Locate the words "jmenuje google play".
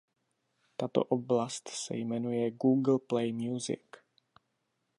1.97-3.33